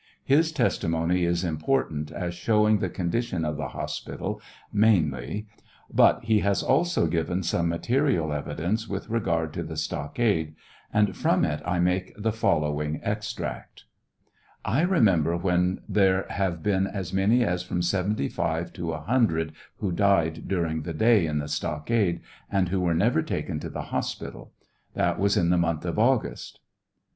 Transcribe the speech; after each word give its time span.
His 0.23 0.51
testimony 0.51 1.25
is 1.25 1.43
important 1.43 2.09
as 2.11 2.33
showing 2.33 2.79
the 2.79 2.89
condition 2.89 3.45
of 3.45 3.55
the 3.57 3.67
hospital, 3.67 4.41
mainly, 4.73 5.45
but 5.93 6.23
he 6.23 6.39
has 6.39 6.63
also 6.63 7.05
given 7.05 7.43
some 7.43 7.69
material 7.69 8.33
evidence 8.33 8.87
with 8.89 9.11
regard 9.11 9.53
to 9.53 9.61
the 9.61 9.77
stockade, 9.77 10.55
and 10.91 11.15
from 11.15 11.45
it 11.45 11.63
1 11.67 11.83
make 11.83 12.13
the 12.19 12.31
following 12.31 12.99
extract: 13.03 13.83
I 14.65 14.81
remember 14.81 15.37
when 15.37 15.81
there 15.87 16.25
have 16.31 16.63
been 16.63 16.87
as 16.87 17.13
many 17.13 17.43
as 17.43 17.61
from 17.61 17.83
75 17.83 18.73
to 18.73 18.87
100 18.87 19.53
who 19.77 19.91
died 19.91 20.47
during 20.47 20.81
the 20.81 20.95
day 20.95 21.27
in 21.27 21.37
the 21.37 21.47
stockade, 21.47 22.21
and 22.51 22.69
who 22.69 22.81
were 22.81 22.95
never 22.95 23.21
taken 23.21 23.59
to 23.59 23.69
the 23.69 23.83
hospital; 23.93 24.51
that 24.95 25.19
was 25.19 25.37
in 25.37 25.51
the 25.51 25.59
month 25.59 25.85
of 25.85 25.99
August. 25.99 26.59